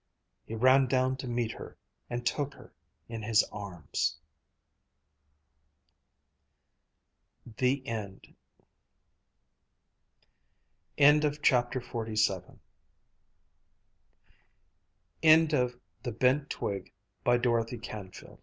[0.47, 1.77] He ran down to meet her,
[2.09, 2.73] and took her
[3.07, 4.17] in his arms.
[7.57, 8.35] THE END
[10.97, 12.17] End of the Project Gutenberg
[15.21, 16.91] EBook of The Bent Twig,
[17.23, 18.39] by Dorothy Canfield